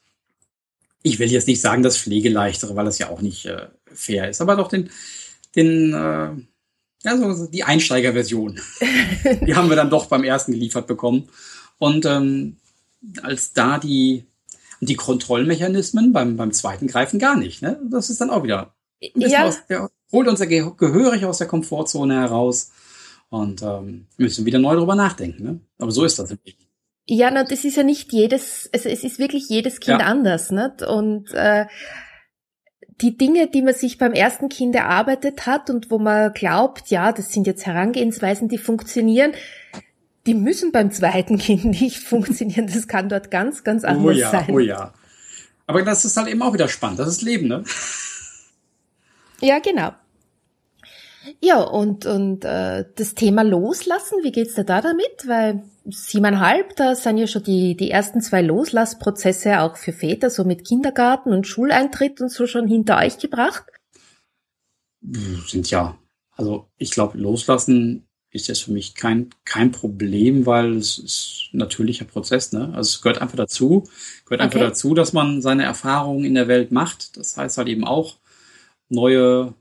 [1.04, 4.42] ich will jetzt nicht sagen das Pflegeleichtere, weil das ja auch nicht äh, fair ist,
[4.42, 4.90] aber doch den,
[5.56, 6.30] den, äh,
[7.04, 8.60] ja, so die Einsteigerversion.
[9.48, 11.30] die haben wir dann doch beim ersten geliefert bekommen.
[11.78, 12.58] Und ähm,
[13.24, 14.26] als da die,
[14.82, 17.62] die Kontrollmechanismen beim, beim zweiten greifen gar nicht.
[17.62, 17.80] Ne?
[17.90, 18.74] Das ist dann auch wieder
[19.16, 19.46] Ja.
[19.46, 22.72] aus der, holt uns ja ge- gehörig aus der Komfortzone heraus
[23.30, 25.44] und ähm, müssen wieder neu drüber nachdenken.
[25.44, 25.60] Ne?
[25.80, 26.30] Aber so ist das.
[26.32, 26.58] im Leben.
[27.08, 30.06] Ja, na, das ist ja nicht jedes, also es ist wirklich jedes Kind Ja.
[30.06, 30.84] anders, nicht?
[30.84, 31.66] Und äh,
[33.02, 37.12] die Dinge, die man sich beim ersten Kind erarbeitet hat und wo man glaubt, ja,
[37.12, 39.34] das sind jetzt Herangehensweisen, die funktionieren,
[40.28, 42.68] die müssen beim zweiten Kind nicht funktionieren.
[42.68, 44.50] Das kann dort ganz, ganz anders Oh ja, sein.
[44.50, 44.94] oh ja.
[45.66, 47.00] Aber das ist halt eben auch wieder spannend.
[47.00, 47.64] Das ist Leben, ne?
[49.40, 49.92] Ja, genau.
[51.40, 55.28] Ja, und, und äh, das Thema Loslassen, wie geht's dir da damit?
[55.28, 60.44] Weil siebeneinhalb, da sind ja schon die, die ersten zwei Loslassprozesse auch für Väter, so
[60.44, 63.64] mit Kindergarten und Schuleintritt und so schon hinter euch gebracht.
[65.48, 65.98] Sind ja.
[66.32, 71.58] Also ich glaube, loslassen ist jetzt für mich kein, kein Problem, weil es ist ein
[71.58, 72.54] natürlicher Prozess.
[72.54, 72.68] Ne?
[72.74, 73.84] Also es gehört einfach dazu.
[74.26, 74.68] Gehört einfach Okay.
[74.70, 77.18] dazu, dass man seine Erfahrungen in der Welt macht.
[77.18, 78.18] Das heißt halt eben auch
[78.88, 79.54] neue,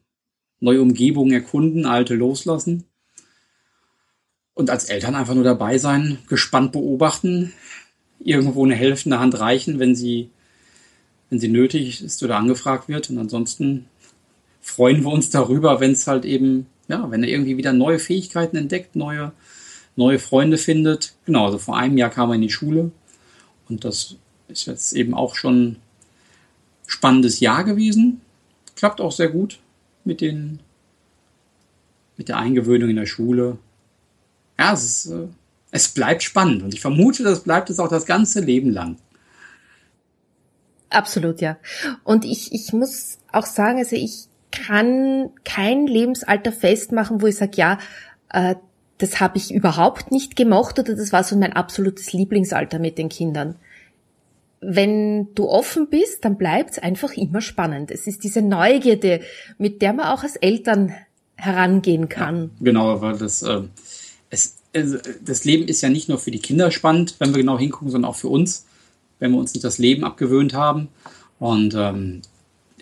[0.60, 2.84] neue Umgebungen erkunden, alte loslassen.
[4.60, 7.54] Und als Eltern einfach nur dabei sein, gespannt beobachten,
[8.18, 10.28] irgendwo eine helfende Hand reichen, wenn sie,
[11.30, 13.08] wenn sie nötig ist oder angefragt wird.
[13.08, 13.86] Und ansonsten
[14.60, 18.58] freuen wir uns darüber, wenn es halt eben, ja, wenn er irgendwie wieder neue Fähigkeiten
[18.58, 19.32] entdeckt, neue,
[19.96, 21.14] neue Freunde findet.
[21.24, 22.90] Genau, also vor einem Jahr kam er in die Schule
[23.66, 24.16] und das
[24.48, 25.76] ist jetzt eben auch schon ein
[26.86, 28.20] spannendes Jahr gewesen.
[28.76, 29.58] Klappt auch sehr gut
[30.04, 30.60] mit den,
[32.18, 33.56] mit der Eingewöhnung in der Schule.
[34.60, 35.26] Ja, es ist, äh,
[35.70, 38.96] es bleibt spannend und ich vermute, das bleibt es auch das ganze Leben lang.
[40.90, 41.56] Absolut, ja.
[42.04, 47.52] Und ich, ich muss auch sagen, also ich kann kein Lebensalter festmachen, wo ich sage,
[47.54, 47.78] ja,
[48.28, 48.56] äh,
[48.98, 53.08] das habe ich überhaupt nicht gemocht oder das war so mein absolutes Lieblingsalter mit den
[53.08, 53.54] Kindern.
[54.60, 57.90] Wenn du offen bist, dann bleibt's einfach immer spannend.
[57.90, 59.20] Es ist diese Neugierde,
[59.56, 60.92] mit der man auch als Eltern
[61.36, 62.50] herangehen kann.
[62.60, 63.62] Genau, weil das, äh,
[64.30, 67.58] es, also, das Leben ist ja nicht nur für die Kinder spannend, wenn wir genau
[67.58, 68.66] hingucken, sondern auch für uns,
[69.18, 70.88] wenn wir uns nicht das Leben abgewöhnt haben.
[71.38, 72.22] Und ähm,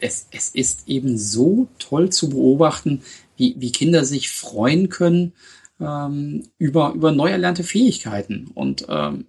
[0.00, 3.02] es, es ist eben so toll zu beobachten,
[3.36, 5.32] wie, wie Kinder sich freuen können
[5.80, 8.50] ähm, über, über neu erlernte Fähigkeiten.
[8.54, 9.26] Und ähm,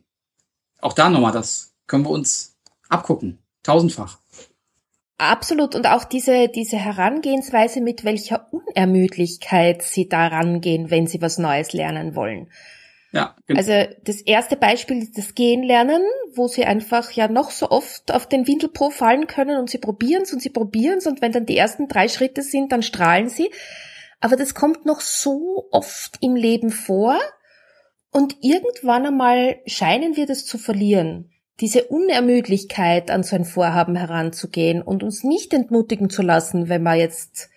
[0.82, 2.58] auch da nochmal, das können wir uns
[2.89, 3.39] abgucken.
[3.63, 4.19] Tausendfach.
[5.17, 5.75] Absolut.
[5.75, 11.73] Und auch diese, diese Herangehensweise, mit welcher Unermüdlichkeit sie da rangehen, wenn sie was Neues
[11.73, 12.49] lernen wollen.
[13.12, 13.60] Ja, genau.
[13.60, 16.03] Also das erste Beispiel ist das Gehen lernen,
[16.36, 20.32] wo sie einfach ja noch so oft auf den Windelpo fallen können und sie probieren's
[20.32, 23.49] und sie probieren's und wenn dann die ersten drei Schritte sind, dann strahlen sie.
[24.19, 27.17] Aber das kommt noch so oft im Leben vor
[28.12, 31.32] und irgendwann einmal scheinen wir das zu verlieren.
[31.62, 36.95] Diese Unermüdlichkeit an so ein Vorhaben heranzugehen und uns nicht entmutigen zu lassen, wenn wir
[36.95, 37.49] jetzt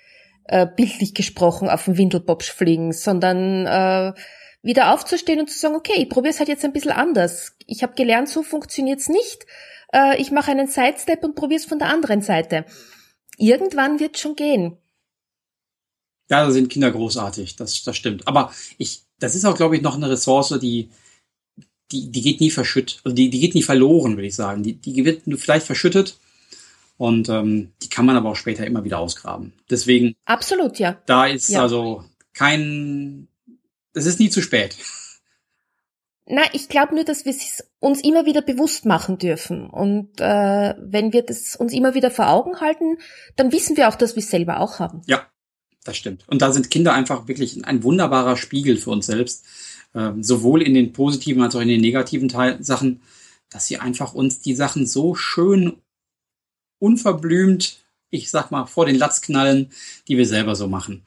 [0.44, 4.12] äh, bildlich gesprochen auf den Windelpopsch fliegen, sondern äh,
[4.62, 7.57] wieder aufzustehen und zu sagen, okay, ich probiere es halt jetzt ein bisschen anders.
[7.66, 9.46] Ich habe gelernt, so funktioniert's nicht.
[9.92, 12.64] Äh, ich mache einen Sidestep und probiere es von der anderen Seite.
[13.38, 14.78] Irgendwann wird schon gehen.
[16.31, 18.26] Ja, da sind Kinder großartig, das, das stimmt.
[18.26, 20.90] Aber ich, das ist auch, glaube ich, noch eine Ressource, die,
[21.90, 24.62] die, die geht nie verschüttet, also die, die geht nie verloren, würde ich sagen.
[24.62, 26.16] Die, die wird vielleicht verschüttet
[27.03, 29.55] und ähm, die kann man aber auch später immer wieder ausgraben.
[29.69, 31.03] Deswegen, Absolut, ja.
[31.07, 31.61] da ist Ja.
[31.62, 33.27] also kein,
[33.93, 34.77] das ist nie zu spät.
[36.27, 39.69] Na, ich glaube nur, dass wir es uns immer wieder bewusst machen dürfen.
[39.69, 42.99] Und äh, wenn wir das uns immer wieder vor Augen halten,
[43.35, 45.03] dann wissen wir auch, dass wir es selber auch haben.
[45.07, 45.27] Ja,
[45.83, 46.23] das stimmt.
[46.29, 49.45] Und da sind Kinder einfach wirklich ein wunderbarer Spiegel für uns selbst,
[49.97, 53.03] ähm, sowohl in den positiven als auch in den negativen Teil Sachen,
[53.51, 55.83] dass sie einfach uns die Sachen so schön
[56.83, 57.79] unverblümt,
[58.11, 59.71] ich sag mal, vor den Latz knallen,
[60.09, 61.03] die wir selber so machen.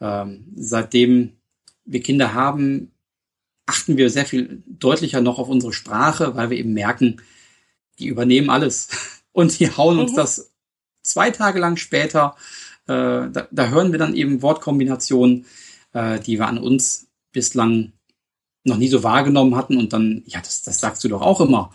[0.00, 1.32] Ähm, seitdem
[1.84, 2.90] wir Kinder haben,
[3.64, 7.22] achten wir sehr viel deutlicher noch auf unsere Sprache, weil wir eben merken,
[7.98, 8.88] die übernehmen alles.
[9.32, 10.16] Und die hauen uns mhm.
[10.16, 10.50] das
[11.02, 12.34] zwei Tage lang später.
[12.86, 15.46] Äh, da, da, hören wir dann eben Wortkombinationen,
[15.92, 17.92] äh, die wir an uns bislang
[18.64, 19.78] noch nie so wahrgenommen hatten.
[19.78, 21.72] Und dann, ja, das, das sagst du doch auch immer.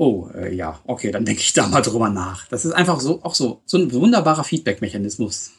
[0.00, 2.48] Oh, äh, ja, okay, dann denke ich da mal drüber nach.
[2.48, 5.52] Das ist einfach so, auch so, so ein wunderbarer Feedback-Mechanismus.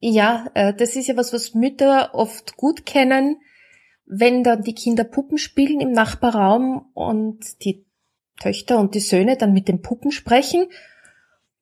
[0.00, 3.36] Ja, äh, das ist ja was, was Mütter oft gut kennen
[4.06, 7.86] wenn dann die Kinder Puppen spielen im Nachbarraum und die
[8.40, 10.66] Töchter und die Söhne dann mit den Puppen sprechen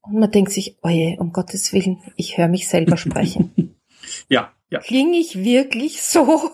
[0.01, 3.77] und man denkt sich, oje, um Gottes Willen, ich höre mich selber sprechen.
[4.29, 4.81] ja, ja.
[4.81, 6.51] Klinge ich wirklich so?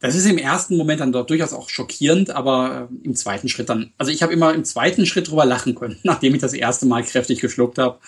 [0.00, 3.68] Das ist im ersten Moment dann dort durchaus auch schockierend, aber äh, im zweiten Schritt
[3.68, 6.86] dann, also ich habe immer im zweiten Schritt drüber lachen können, nachdem ich das erste
[6.86, 7.98] Mal kräftig geschluckt habe.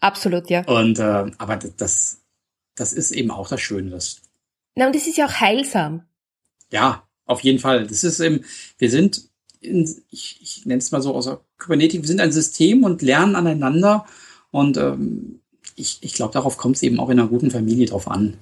[0.00, 0.64] Absolut, ja.
[0.66, 2.22] Und äh, aber das,
[2.76, 4.20] das ist eben auch das Schöne, dass
[4.76, 6.02] na, und es ist ja auch heilsam.
[6.70, 7.86] Ja, auf jeden Fall.
[7.86, 8.44] Das ist eben,
[8.78, 9.28] wir sind,
[9.60, 13.00] in, ich, ich nenne es mal so aus der Kybernetik, wir sind ein System und
[13.00, 14.04] lernen aneinander.
[14.50, 15.40] Und ähm,
[15.74, 18.36] ich, ich glaube, darauf kommt es eben auch in einer guten Familie drauf an,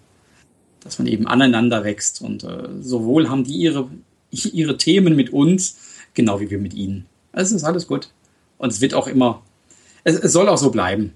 [0.84, 2.20] dass man eben aneinander wächst.
[2.20, 3.88] Und äh, sowohl haben die ihre,
[4.30, 5.76] ihre Themen mit uns,
[6.14, 7.06] genau wie wir mit ihnen.
[7.32, 8.10] Es ist alles gut.
[8.58, 9.42] Und es wird auch immer,
[10.04, 11.12] es, es soll auch so bleiben.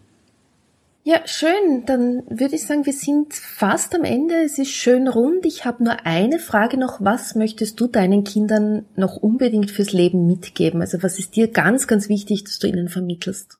[1.05, 1.87] Ja, schön.
[1.87, 4.43] Dann würde ich sagen, wir sind fast am Ende.
[4.45, 5.47] Es ist schön rund.
[5.47, 7.01] Ich habe nur eine Frage noch.
[7.01, 10.83] Was möchtest du deinen Kindern noch unbedingt fürs Leben mitgeben?
[10.83, 13.59] Also was ist dir ganz, ganz wichtig, dass du ihnen vermittelst?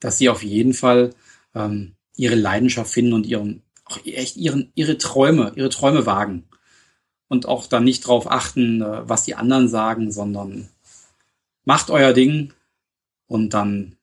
[0.00, 1.14] Dass sie auf jeden Fall
[1.54, 6.48] ähm, ihre Leidenschaft finden und ihren, auch echt ihren, ihre Träume, ihre Träume wagen.
[7.28, 10.68] Und auch dann nicht darauf achten, äh, was die anderen sagen, sondern
[11.64, 12.52] macht euer Ding
[13.26, 13.96] und dann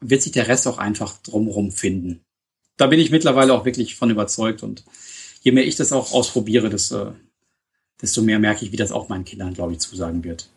[0.00, 2.20] wird sich der Rest auch einfach drumherum finden.
[2.76, 4.84] Da bin ich mittlerweile auch wirklich von überzeugt und
[5.42, 7.14] je mehr ich das auch ausprobiere, desto,
[8.00, 10.48] desto mehr merke ich, wie das auch meinen Kindern, glaube ich, zusagen wird.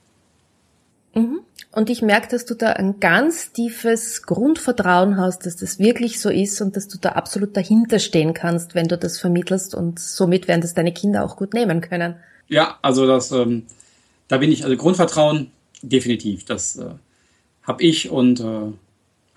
[1.16, 1.42] Mhm.
[1.74, 6.30] Und ich merke, dass du da ein ganz tiefes Grundvertrauen hast, dass das wirklich so
[6.30, 10.48] ist und dass du da absolut dahinter stehen kannst, wenn du das vermittelst und somit
[10.48, 12.16] werden das deine Kinder auch gut nehmen können.
[12.48, 13.64] Ja, also das, ähm,
[14.28, 15.50] da bin ich, also Grundvertrauen
[15.82, 16.92] definitiv, das äh,
[17.64, 18.78] habe ich und äh, haben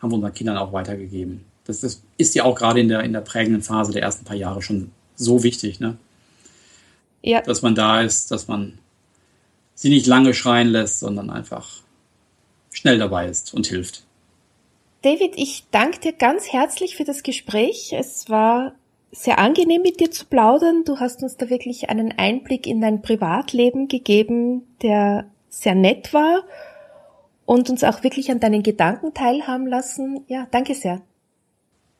[0.03, 1.43] wir unseren Kindern auch weitergegeben.
[1.65, 4.37] Das, das ist ja auch gerade in der, in der prägenden Phase der ersten paar
[4.37, 5.97] Jahre schon so wichtig, ne?
[7.23, 7.41] Ja.
[7.41, 8.77] Dass man da ist, dass man
[9.75, 11.86] sie nicht lange schreien lässt, sondern einfach
[12.77, 14.05] schnell dabei ist und hilft.
[15.03, 17.93] David, ich danke dir ganz herzlich für das Gespräch.
[17.93, 18.75] Es war
[19.13, 20.85] sehr angenehm mit dir zu plaudern.
[20.85, 26.45] Du hast uns da wirklich einen Einblick in dein Privatleben gegeben, der sehr nett war
[27.47, 30.25] und uns auch wirklich an deinen Gedanken teilhaben lassen.
[30.27, 31.03] Ja, danke sehr.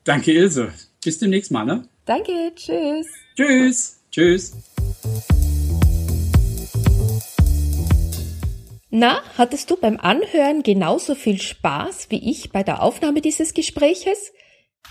[0.03, 0.73] Danke, Ilse.
[1.03, 1.87] Bis demnächst mal, ne?
[2.05, 3.07] Danke, tschüss.
[3.35, 3.99] Tschüss.
[4.11, 4.53] Tschüss.
[8.99, 14.33] Na, hattest du beim Anhören genauso viel Spaß wie ich bei der Aufnahme dieses Gespräches?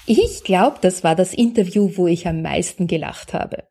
[0.07, 3.67] Ich glaube, das war das Interview, wo ich am meisten gelacht habe.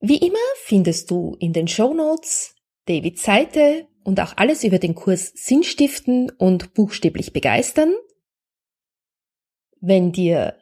[0.00, 4.96] Wie immer findest du in den Show Notes Davids Seite und auch alles über den
[4.96, 7.94] Kurs Sinnstiften und buchstäblich begeistern.
[9.80, 10.56] Wenn dir